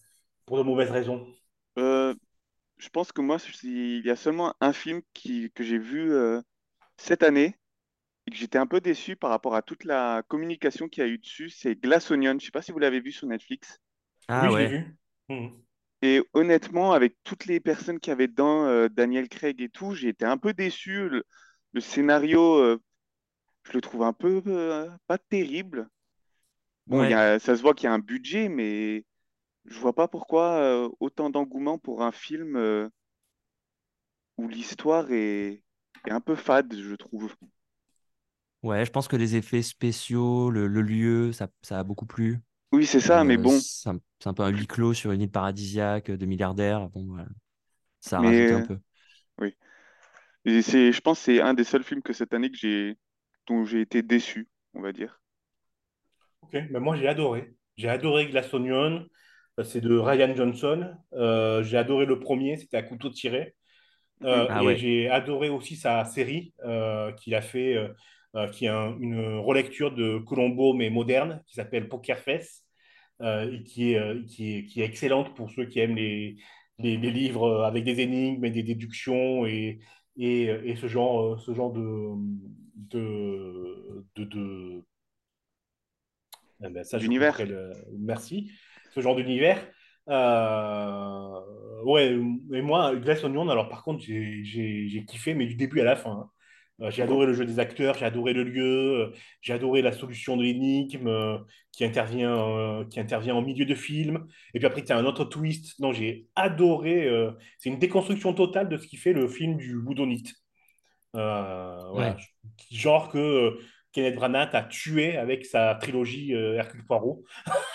pour 0.46 0.58
de 0.58 0.64
mauvaises 0.64 0.92
raisons? 0.92 1.26
Euh, 1.78 2.14
je 2.83 2.89
pense 2.89 3.13
que 3.13 3.21
moi, 3.21 3.37
il 3.63 4.05
y 4.05 4.11
a 4.11 4.17
seulement 4.17 4.57
un 4.61 4.73
film 4.73 5.03
qui, 5.15 5.53
que 5.53 5.63
j'ai 5.63 5.79
vu 5.79 6.13
euh, 6.13 6.41
cette 6.97 7.23
année 7.23 7.57
et 8.27 8.33
que 8.33 8.37
j'étais 8.37 8.59
un 8.59 8.67
peu 8.67 8.81
déçu 8.81 9.15
par 9.15 9.31
rapport 9.31 9.55
à 9.55 9.63
toute 9.63 9.85
la 9.85 10.25
communication 10.27 10.89
qu'il 10.89 11.05
y 11.05 11.07
a 11.07 11.09
eu 11.09 11.19
dessus. 11.19 11.49
C'est 11.49 11.77
Glass 11.77 12.11
Onion. 12.11 12.37
Je 12.41 12.47
sais 12.47 12.51
pas 12.51 12.61
si 12.61 12.73
vous 12.73 12.81
l'avez 12.81 13.01
vu 13.01 13.13
sur 13.13 13.29
Netflix. 13.29 13.79
Ah 14.27 14.49
oui, 14.49 14.55
ouais. 14.55 14.67
vu. 14.67 14.97
Hum. 15.29 15.63
Et 16.03 16.23
honnêtement, 16.33 16.93
avec 16.93 17.15
toutes 17.23 17.47
les 17.47 17.61
personnes 17.61 18.01
qui 18.01 18.11
avaient 18.11 18.27
dedans, 18.27 18.67
euh, 18.67 18.89
Daniel 18.89 19.29
Craig 19.29 19.63
et 19.63 19.69
tout, 19.69 19.95
j'ai 19.95 20.09
été 20.09 20.25
un 20.25 20.37
peu 20.37 20.53
déçu. 20.53 21.09
Le, 21.09 21.25
le 21.75 21.81
scénario, 21.81 22.57
euh, 22.57 22.83
je 23.63 23.75
le 23.75 23.81
trouve 23.81 24.03
un 24.03 24.13
peu 24.13 24.43
euh, 24.49 24.91
pas 25.07 25.19
terrible. 25.19 25.89
Bon, 26.89 27.05
y 27.05 27.15
a, 27.15 27.39
ça 27.39 27.57
se 27.57 27.63
voit 27.63 27.75
qu'il 27.75 27.85
y 27.85 27.87
a 27.87 27.93
un 27.93 28.01
budget, 28.01 28.49
mais 28.49 29.05
je 29.65 29.79
vois 29.81 29.95
pas 29.95 30.09
pourquoi 30.09 30.53
euh, 30.61 30.89
autant 31.01 31.31
d'engouement 31.31 31.79
pour 31.79 32.03
un 32.03 32.13
film 32.13 32.57
euh, 32.57 32.89
où 34.37 34.47
l'histoire 34.47 35.11
est, 35.11 35.63
est 36.07 36.11
un 36.11 36.21
peu 36.21 36.37
fade, 36.37 36.75
je 36.77 36.95
trouve. 36.97 37.35
Ouais, 38.63 38.85
je 38.87 38.91
pense 38.93 39.09
que 39.09 39.17
les 39.17 39.35
effets 39.35 39.63
spéciaux, 39.63 40.51
le, 40.51 40.69
le 40.69 40.83
lieu, 40.83 41.33
ça, 41.33 41.49
ça 41.63 41.81
a 41.81 41.85
beaucoup 41.85 42.07
plu. 42.07 42.41
Oui, 42.73 42.87
c'est 42.87 43.01
ça, 43.01 43.23
mais 43.25 43.37
Euh, 43.37 43.39
bon. 43.39 43.65
c'est 43.81 43.89
un, 43.91 44.35
peu 44.35 44.43
un 44.45 44.51
huis 44.51 44.67
clos 44.69 44.95
sur 44.95 45.13
une 45.13 45.23
île 45.23 45.31
paradisiaque 45.31 46.11
de 46.11 46.27
milliardaires. 46.27 46.89
Bon, 46.91 47.07
voilà. 47.07 47.29
Ça 48.01 48.21
a 48.21 48.23
Mais 48.23 48.25
rajouté 48.25 48.55
un 48.55 48.63
peu. 48.63 48.79
oui. 49.41 49.57
Et 50.47 50.63
c'est, 50.63 50.93
je 50.93 51.01
pense 51.03 51.19
que 51.21 51.25
c'est 51.27 51.41
un 51.43 51.55
des 51.55 51.65
seuls 51.65 51.85
films 51.85 52.03
que 52.03 52.13
cette 52.15 52.35
année 52.35 52.51
que 52.51 52.59
j'ai, 52.59 52.99
dont 53.49 53.65
j'ai 53.67 53.81
été 53.83 54.03
déçu, 54.03 54.49
on 54.75 54.83
va 54.83 54.93
dire. 54.93 55.21
Ok, 56.43 56.53
mais 56.71 56.81
moi 56.81 56.97
j'ai 56.97 57.09
adoré. 57.09 57.55
J'ai 57.77 57.89
adoré 57.89 58.29
Glass 58.29 58.53
Onion. 58.55 59.07
Euh, 59.61 59.65
C'est 59.65 59.81
de 59.81 59.97
Ryan 59.97 60.35
Johnson. 60.35 60.95
Euh, 61.15 61.63
j'ai 61.63 61.77
adoré 61.77 62.07
le 62.07 62.19
premier, 62.21 62.57
c'était 62.57 62.77
à 62.77 62.83
couteau 62.83 63.11
tiré. 63.11 63.55
Euh, 64.25 64.49
Ah 64.49 64.63
et 64.63 64.65
ouais. 64.65 64.77
j'ai 64.77 65.11
adoré 65.11 65.51
aussi 65.51 65.77
sa 65.77 66.05
série 66.07 66.55
euh, 66.65 67.13
qu'il 67.13 67.35
a 67.35 67.43
fait, 67.43 67.77
qui 68.53 68.67
est 68.67 68.69
un- 68.69 68.97
une 69.01 69.39
relecture 69.39 69.93
de 69.95 70.19
Colombo 70.19 70.75
mais 70.75 70.91
moderne, 70.91 71.43
qui 71.47 71.55
s'appelle 71.57 71.89
Poker 71.89 72.19
Face, 72.19 72.65
euh, 73.23 73.53
et 73.53 73.65
qui 73.65 73.93
est, 73.95 74.27
qui 74.27 74.57
est, 74.59 74.67
qui 74.67 74.83
est 74.83 74.87
excellente 74.87 75.35
pour 75.37 75.51
ceux 75.51 75.67
qui 75.67 75.81
aiment 75.81 75.97
les, 75.97 76.37
les, 76.79 76.97
les 76.99 77.11
livres 77.13 77.65
avec 77.65 77.85
des 77.85 78.01
énigmes 78.01 78.45
et 78.45 78.51
des 78.51 78.63
déductions 78.65 79.47
et, 79.47 79.81
et, 80.19 80.45
et 80.47 80.77
ce 80.77 80.89
genre, 80.89 81.41
ce 81.41 81.55
genre 81.55 81.73
de, 81.73 82.11
de, 82.77 84.05
de, 84.17 84.25
de- 84.25 84.85
ah 86.63 86.69
ben, 86.71 86.85
ça, 86.85 86.99
je 86.99 87.11
couperai 87.11 87.45
D'univers. 87.45 87.47
le. 87.47 87.73
Merci. 87.99 88.51
Ce 88.95 89.01
genre 89.01 89.17
d'univers. 89.17 89.67
Euh, 90.09 91.41
Ouais, 91.85 92.17
et 92.53 92.63
moi, 92.63 92.95
Glass 92.95 93.25
Onion, 93.25 93.49
alors 93.49 93.69
par 93.69 93.83
contre, 93.83 94.03
j'ai 94.05 95.05
kiffé, 95.09 95.35
mais 95.35 95.47
du 95.47 95.55
début 95.55 95.81
à 95.81 95.85
la 95.85 95.97
fin. 95.97 96.11
hein. 96.13 96.31
Euh, 96.81 96.91
j'ai 96.91 97.03
adoré 97.03 97.27
le 97.27 97.35
jeu 97.35 97.45
des 97.45 97.59
acteurs, 97.59 97.95
j'ai 97.95 98.07
adoré 98.07 98.33
le 98.33 98.45
lieu, 98.45 98.65
euh, 98.65 99.13
j'ai 99.41 99.53
adoré 99.53 99.83
la 99.83 99.93
solution 99.93 100.37
de 100.37 100.43
l'énigme 100.43 101.07
euh, 101.07 101.39
qui 101.71 101.85
intervient, 101.85 102.35
euh, 102.35 102.85
qui 102.87 102.99
intervient 102.99 103.35
en 103.35 103.43
milieu 103.43 103.67
de 103.67 103.75
film. 103.75 104.27
Et 104.55 104.59
puis 104.59 104.67
après, 104.67 104.83
tu 104.83 104.93
as 104.93 104.97
un 104.97 105.05
autre 105.05 105.25
twist. 105.25 105.79
Non, 105.81 105.93
j'ai 105.93 106.29
adoré. 106.35 107.09
c'est 107.59 107.69
une 107.69 107.79
déconstruction 107.79 108.33
totale 108.33 108.69
de 108.69 108.77
ce 108.79 108.87
qui 108.87 108.97
fait 108.97 109.13
le 109.13 109.29
film 109.29 109.57
du 109.57 109.77
voilà. 111.13 111.91
Ouais. 111.93 112.17
Genre 112.71 113.11
que 113.11 113.59
Kenneth 113.93 114.15
Branagh 114.15 114.51
a 114.55 114.63
tué 114.63 115.17
avec 115.17 115.45
sa 115.45 115.75
trilogie 115.75 116.33
Hercule 116.33 116.85
Poirot. 116.87 117.25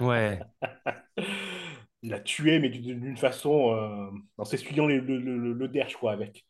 Ouais. 0.00 0.46
Il 2.02 2.14
a 2.14 2.20
tué, 2.20 2.58
mais 2.58 2.68
d'une 2.68 3.16
façon, 3.16 3.72
euh, 3.72 4.10
en 4.38 4.44
s'essuyant 4.44 4.86
le, 4.86 5.00
le, 5.00 5.18
le, 5.18 5.52
le 5.52 5.68
derche, 5.68 5.96
quoi, 5.96 6.12
avec. 6.12 6.44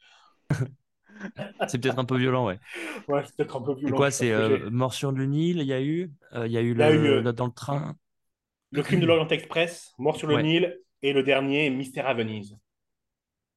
C'est 1.66 1.78
peut-être 1.78 1.98
un 1.98 2.04
peu 2.04 2.16
violent, 2.18 2.46
ouais. 2.46 2.60
Ouais, 3.08 3.22
c'est 3.24 3.34
peut-être 3.36 3.56
un 3.56 3.62
peu 3.62 3.74
C'est 3.84 3.92
violent. 3.92 3.92
quoi? 3.92 4.10
C'est 4.10 4.32
euh, 4.32 4.70
Mort 4.70 4.94
sur 4.94 5.12
le 5.12 5.24
Nil, 5.26 5.58
il 5.58 5.66
y 5.66 5.72
a 5.72 5.80
eu. 5.82 6.12
euh, 6.34 6.46
Il 6.46 6.52
y 6.52 6.58
a 6.58 6.60
eu 6.62 6.74
a 6.78 6.90
euh, 6.90 7.22
le- 7.22 7.32
dans 7.32 7.46
le 7.46 7.52
train. 7.52 7.96
Le 8.70 8.84
crime 8.84 9.00
de 9.00 9.06
l'Orient 9.06 9.26
Express, 9.26 9.92
Mort 9.98 10.16
sur 10.18 10.28
le 10.28 10.36
Ouais. 10.36 10.42
Nil, 10.42 10.78
et 11.02 11.12
le 11.12 11.24
dernier, 11.24 11.68
Mystère 11.68 12.06
à 12.06 12.14
Venise, 12.14 12.56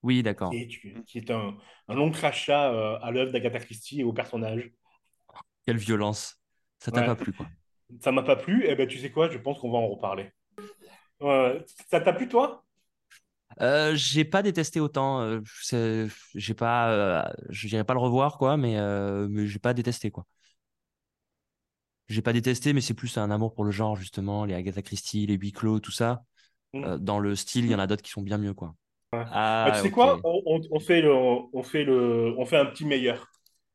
Oui, 0.03 0.24
qui 0.24 0.24
d'accord. 0.24 0.59
qui 1.05 1.17
est 1.19 1.31
un, 1.31 1.57
un 1.88 1.95
long 1.95 2.12
crachat 2.12 2.71
euh, 2.74 3.00
à 3.01 3.12
l'œuvre 3.12 3.31
d'Agatha 3.31 3.59
Christie 3.59 4.01
et 4.01 4.03
au 4.03 4.13
personnage. 4.13 4.71
Quelle 5.65 5.77
violence. 5.77 6.41
Ça 6.79 6.91
t'a 6.91 7.01
Ouais. 7.01 7.03
pas 7.03 7.15
plu, 7.15 7.33
quoi. 7.33 7.50
Ça 8.01 8.12
m'a 8.12 8.24
pas 8.24 8.36
plu, 8.36 8.65
et 8.65 8.75
ben 8.75 8.88
tu 8.88 8.98
sais 9.00 9.12
quoi, 9.12 9.29
je 9.29 9.38
pense 9.38 9.60
qu'on 9.60 9.72
va 9.72 9.77
en 9.79 9.88
reparler. 9.88 10.31
Ça 11.89 12.01
t'a 12.01 12.13
plu, 12.13 12.27
toi? 12.27 12.63
Euh, 13.62 13.93
j'ai 13.96 14.24
pas 14.25 14.41
détesté 14.41 14.79
autant. 14.79 15.22
euh, 15.22 15.41
j'ai 16.36 16.53
pas, 16.53 16.91
euh, 16.91 17.24
je 17.50 17.67
dirais 17.67 17.84
pas 17.84 17.93
le 17.93 18.00
revoir, 18.00 18.38
quoi, 18.38 18.58
mais, 18.58 18.77
euh, 18.77 19.27
mais 19.29 19.48
j'ai 19.48 19.60
pas 19.60 19.74
détesté, 19.74 20.12
quoi. 20.12 20.25
J'ai 22.08 22.22
pas 22.22 22.34
détesté, 22.34 22.74
mais 22.74 22.81
c'est 22.81 22.93
plus 22.96 23.17
un 23.17 23.29
amour 23.29 23.53
pour 23.53 23.63
le 23.63 23.72
genre, 23.72 23.96
justement, 23.96 24.46
les 24.46 24.55
Agatha 24.55 24.81
Christie, 24.81 25.27
les 25.27 25.36
huis 25.36 25.51
clos, 25.51 25.79
tout 25.79 25.91
ça. 25.91 26.24
Mm. 26.74 26.98
Dans 26.98 27.19
le 27.19 27.36
style, 27.36 27.65
il 27.65 27.72
y 27.72 27.75
en 27.75 27.79
a 27.79 27.88
d'autres 27.88 28.01
qui 28.01 28.12
sont 28.12 28.22
bien 28.22 28.38
mieux, 28.38 28.53
quoi. 28.53 28.74
Bah, 29.12 29.72
tu 29.72 29.77
Ah, 29.77 29.81
sais 29.81 29.91
quoi? 29.91 30.19
On, 30.24 30.79
fait 30.79 31.01
le, 31.01 31.13
on, 31.13 31.63
fait 31.63 31.84
le, 31.84 32.34
on 32.38 32.46
fait 32.46 32.58
un 32.58 32.65
petit 32.65 32.86
meilleur. 32.86 33.29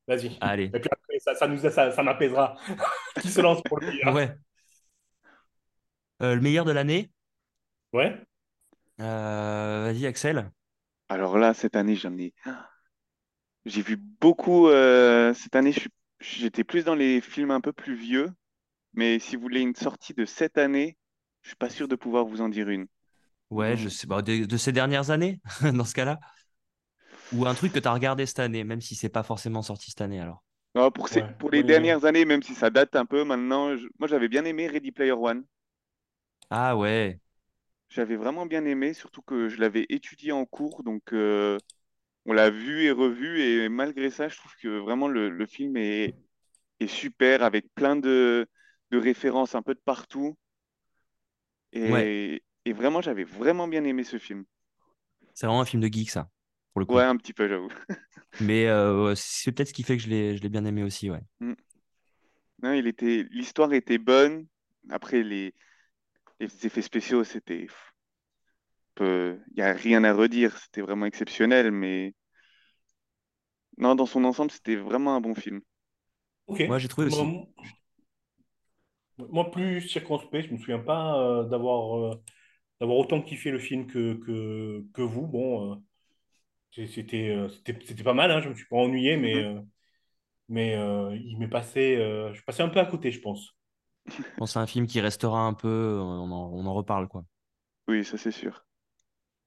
Vas-y. 0.08 0.30
Allez. 0.40 0.64
Et 0.72 0.80
puis 0.80 0.88
après, 0.90 0.93
ça, 1.20 1.34
ça 1.34 1.46
nous, 1.48 1.58
ça, 1.58 1.90
ça 1.92 2.02
m'apaisera. 2.02 2.56
Qui 3.20 3.28
se 3.30 3.40
lance 3.40 3.62
pour 3.62 3.78
le 3.80 3.86
meilleur? 3.88 4.14
Ouais. 4.14 4.36
Euh, 6.22 6.34
le 6.34 6.40
meilleur 6.40 6.64
de 6.64 6.72
l'année, 6.72 7.10
Ouais. 7.92 8.26
euh, 9.00 9.84
vas-y, 9.92 10.06
Axel. 10.06 10.50
Alors 11.08 11.38
là, 11.38 11.54
cette 11.54 11.76
année, 11.76 11.96
j'en 11.96 12.16
ai. 12.18 12.34
J'ai 13.66 13.82
vu 13.82 13.96
beaucoup. 13.96 14.68
euh, 14.68 15.32
cette 15.34 15.56
année, 15.56 15.72
je 15.72 15.80
suis- 15.80 15.90
j'étais 16.20 16.64
plus 16.64 16.84
dans 16.84 16.94
les 16.94 17.20
films 17.20 17.50
un 17.50 17.60
peu 17.60 17.72
plus 17.72 17.94
vieux. 17.94 18.30
Mais 18.94 19.18
si 19.20 19.36
vous 19.36 19.42
voulez 19.42 19.60
une 19.62 19.74
sortie 19.76 20.14
de 20.14 20.24
cette 20.26 20.58
année, 20.58 20.98
je 21.42 21.50
suis 21.50 21.56
pas 21.56 21.70
sûr 21.70 21.88
de 21.88 21.96
pouvoir 21.96 22.26
vous 22.26 22.40
en 22.42 22.48
dire 22.50 22.68
une. 22.70 22.86
Ouais, 23.50 23.76
je 23.76 23.88
sais 23.88 24.06
pas, 24.06 24.22
de, 24.22 24.44
de 24.44 24.56
ces 24.56 24.72
dernières 24.72 25.10
années, 25.10 25.40
dans 25.74 25.84
ce 25.84 25.94
cas-là. 25.94 26.18
Ou 27.32 27.46
un 27.46 27.54
truc 27.54 27.72
que 27.72 27.78
tu 27.78 27.88
as 27.88 27.92
regardé 27.92 28.24
cette 28.26 28.38
année, 28.38 28.64
même 28.64 28.80
si 28.80 28.94
c'est 28.94 29.08
pas 29.08 29.22
forcément 29.22 29.62
sorti 29.62 29.90
cette 29.90 30.00
année, 30.00 30.20
alors. 30.20 30.43
Non, 30.76 30.92
pour, 30.92 31.08
ces- 31.08 31.22
Ouais, 31.22 31.34
pour 31.38 31.50
les 31.50 31.64
dernières 31.64 32.04
années, 32.04 32.24
même 32.24 32.42
si 32.44 32.54
ça 32.54 32.70
date 32.70 32.94
un 32.94 33.06
peu 33.06 33.24
maintenant, 33.24 33.76
je- 33.76 33.88
moi 33.98 34.06
j'avais 34.08 34.28
bien 34.28 34.44
aimé 34.44 34.68
Ready 34.68 34.92
Player 34.92 35.10
One. 35.12 35.44
Ah 36.50 36.74
ouais. 36.76 37.20
J'avais 37.88 38.16
vraiment 38.16 38.44
bien 38.46 38.64
aimé, 38.64 38.92
surtout 38.94 39.22
que 39.22 39.48
je 39.48 39.58
l'avais 39.60 39.86
étudié 39.88 40.32
en 40.32 40.44
cours, 40.46 40.82
donc 40.82 41.12
euh, 41.12 41.58
on 42.26 42.32
l'a 42.34 42.50
vu 42.50 42.84
et 42.84 42.90
revu, 42.92 43.40
et 43.42 43.68
malgré 43.70 44.10
ça, 44.10 44.28
je 44.28 44.36
trouve 44.38 44.54
que 44.62 44.68
vraiment 44.80 45.08
le, 45.08 45.30
le 45.30 45.46
film 45.46 45.76
est, 45.78 46.16
est 46.80 46.88
super, 46.88 47.42
avec 47.44 47.72
plein 47.74 47.96
de, 47.96 48.48
de 48.92 48.98
références 48.98 49.54
un 49.56 49.62
peu 49.62 49.74
de 49.74 49.80
partout. 49.84 50.36
Et, 51.72 52.42
et 52.64 52.72
vraiment, 52.72 53.02
j'avais 53.02 53.24
vraiment 53.24 53.68
bien 53.68 53.84
aimé 53.84 54.02
ce 54.04 54.18
film. 54.18 54.44
C'est 55.34 55.46
vraiment 55.46 55.60
un 55.60 55.64
film 55.64 55.80
de 55.82 55.86
geek, 55.92 56.10
ça, 56.10 56.28
pour 56.74 56.80
le 56.80 56.86
coup. 56.86 56.96
Ouais, 56.96 57.02
un 57.02 57.16
petit 57.16 57.32
peu, 57.32 57.48
j'avoue. 57.48 57.70
Mais 58.40 58.66
euh, 58.66 59.14
c'est 59.14 59.52
peut-être 59.52 59.68
ce 59.68 59.72
qui 59.74 59.82
fait 59.84 59.96
que 59.96 60.02
je 60.02 60.08
l'ai, 60.08 60.36
je 60.36 60.42
l'ai 60.42 60.48
bien 60.48 60.64
aimé 60.64 60.82
aussi, 60.82 61.10
ouais. 61.10 61.20
Non, 62.62 62.72
il 62.72 62.86
était, 62.88 63.26
l'histoire 63.30 63.72
était 63.74 63.98
bonne. 63.98 64.46
Après, 64.90 65.22
les, 65.22 65.54
les 66.40 66.66
effets 66.66 66.82
spéciaux, 66.82 67.24
c'était. 67.24 67.68
Il 69.00 69.38
n'y 69.56 69.62
a 69.62 69.72
rien 69.72 70.02
à 70.04 70.12
redire. 70.12 70.58
C'était 70.58 70.80
vraiment 70.80 71.06
exceptionnel. 71.06 71.70
Mais 71.70 72.12
non, 73.78 73.94
dans 73.94 74.06
son 74.06 74.24
ensemble, 74.24 74.50
c'était 74.50 74.76
vraiment 74.76 75.14
un 75.14 75.20
bon 75.20 75.34
film. 75.34 75.60
Ok. 76.46 76.60
Moi, 76.66 76.78
j'ai 76.78 76.88
trouvé 76.88 77.06
aussi. 77.06 77.16
Bon, 77.16 77.48
Moi, 79.18 79.50
plus 79.50 79.80
circonspect, 79.82 80.48
je 80.48 80.52
me 80.52 80.58
souviens 80.58 80.78
pas 80.80 81.18
euh, 81.20 81.44
d'avoir 81.44 81.96
euh, 81.98 82.22
d'avoir 82.80 82.98
autant 82.98 83.22
kiffé 83.22 83.50
le 83.50 83.58
film 83.58 83.86
que, 83.86 84.14
que, 84.14 84.84
que 84.94 85.02
vous. 85.02 85.26
Bon, 85.26 85.72
euh, 85.72 85.76
c'était 86.74 87.30
euh, 87.30 87.48
c'était 87.48 87.78
c'était 87.86 88.02
pas 88.04 88.14
mal, 88.14 88.30
hein, 88.30 88.40
je 88.40 88.48
me 88.48 88.54
suis 88.54 88.66
pas 88.66 88.76
ennuyé, 88.76 89.16
mais, 89.16 89.36
Mhm. 89.36 89.44
euh, 89.44 89.60
mais 90.48 90.76
euh, 90.76 91.16
il 91.16 91.38
m'est 91.38 91.48
passé, 91.48 91.96
euh, 91.96 92.30
je 92.30 92.34
suis 92.36 92.44
passé 92.44 92.62
un 92.62 92.68
peu 92.70 92.80
à 92.80 92.86
côté, 92.86 93.10
je 93.12 93.20
pense. 93.20 93.56
Je 94.38 94.44
que 94.46 94.46
c'est 94.46 94.58
un 94.60 94.66
film 94.68 94.86
qui 94.86 95.00
restera 95.00 95.40
un 95.40 95.54
peu, 95.54 95.98
on 96.00 96.30
en, 96.30 96.52
on 96.52 96.66
en 96.66 96.74
reparle, 96.74 97.08
quoi. 97.08 97.24
Oui, 97.88 98.04
ça 98.04 98.18
c'est 98.18 98.30
sûr. 98.30 98.66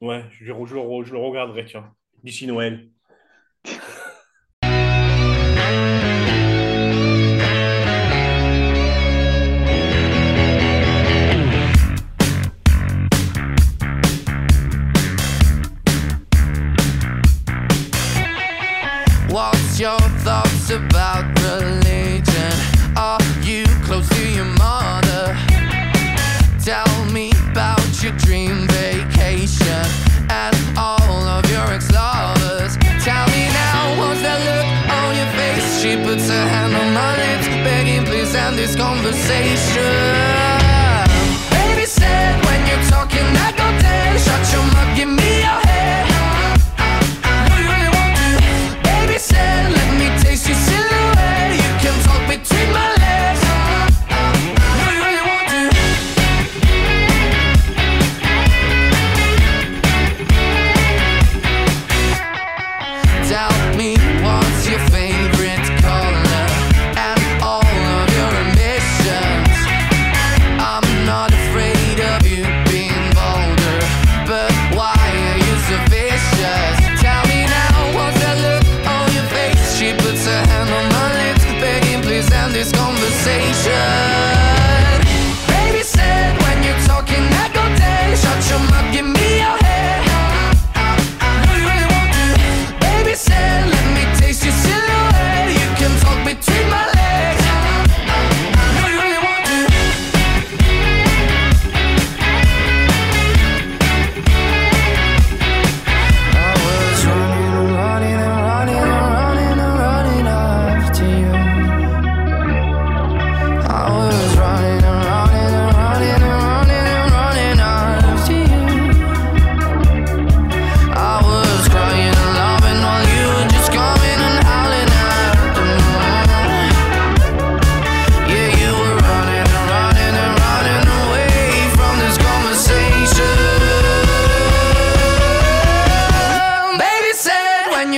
Ouais, 0.01 0.25
je, 0.31 0.46
je, 0.46 0.51
le 0.53 0.81
re- 0.81 1.05
je 1.05 1.13
le 1.13 1.19
regarderai, 1.19 1.65
tiens, 1.65 1.96
d'ici 2.24 2.48
Noël. 2.48 2.91
Your 19.77 20.00
thoughts 20.25 20.72
about 20.72 21.24
religion? 21.39 22.51
Are 22.98 23.22
you 23.43 23.63
close 23.84 24.10
to 24.10 24.27
your 24.27 24.46
mother? 24.57 25.38
Tell 26.65 27.05
me 27.13 27.31
about 27.51 28.01
your 28.01 28.13
dream 28.13 28.67
vacation 28.69 29.86
and 30.31 30.55
all 30.75 31.27
of 31.29 31.48
your 31.51 31.67
ex-lovers. 31.72 32.75
Tell 33.05 33.27
me 33.27 33.46
now, 33.53 34.00
what's 34.00 34.22
that 34.24 34.41
look 34.50 34.67
on 34.98 35.15
your 35.15 35.29
face? 35.38 35.79
She 35.79 35.96
puts 35.96 36.27
her 36.27 36.48
hand 36.50 36.74
on 36.74 36.93
my 36.96 37.13
lips, 37.15 37.48
begging 37.63 38.03
please 38.05 38.34
end 38.34 38.57
this 38.57 38.75
conversation. 38.75 40.37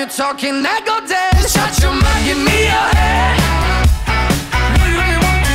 Talking, 0.09 0.65
I 0.65 0.81
go 0.85 0.99
dead. 1.05 1.35
Shut 1.49 1.79
your 1.81 1.93
mouth, 1.93 2.23
give 2.25 2.37
me 2.37 2.65
your 2.65 2.89
head. 2.97 3.37
Do 4.75 4.81
you 4.89 4.97
really 4.97 5.19
want? 5.21 5.45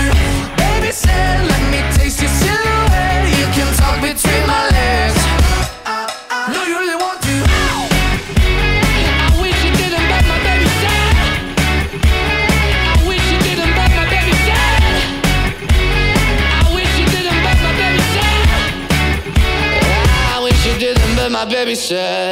Baby 0.57 0.91
said, 0.93 1.47
let 1.51 1.63
me 1.73 1.81
taste 1.97 2.21
your 2.23 2.31
silhouette. 2.31 3.35
You 3.39 3.47
can 3.57 3.69
talk 3.75 4.01
between 4.01 4.47
my 4.47 4.69
legs. 4.71 5.19
You 6.55 6.79
really 6.79 6.95
want 6.97 7.21
to? 7.27 7.35
I 9.25 9.29
wish 9.43 9.59
you 9.65 9.73
didn't, 9.75 10.07
my 10.07 10.39
baby. 10.47 10.71
I 12.87 13.03
wish 13.09 13.27
you 13.33 13.39
didn't, 13.43 13.75
my 13.75 13.87
baby. 14.13 14.35
I 16.63 16.71
wish 16.75 16.95
you 16.99 17.07
didn't, 17.11 17.41
my 17.43 17.55
baby. 17.81 18.03
I 20.31 20.39
wish 20.43 20.61
you 20.67 20.75
didn't, 20.79 21.33
my 21.33 21.45
baby 21.45 21.75
said. 21.75 22.24